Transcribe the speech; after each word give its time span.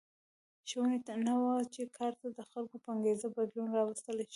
شونې 0.69 0.97
نه 1.27 1.33
وه 1.41 1.53
چې 1.73 1.81
کار 1.97 2.13
ته 2.21 2.27
د 2.37 2.39
خلکو 2.51 2.75
په 2.83 2.89
انګېزه 2.95 3.27
بدلون 3.35 3.67
راوستل 3.77 4.17
شي. 4.25 4.29